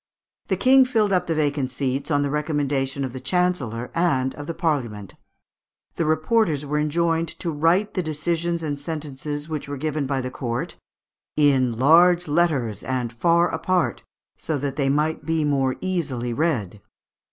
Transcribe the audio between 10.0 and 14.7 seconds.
by the court "in large letters, and far apart, so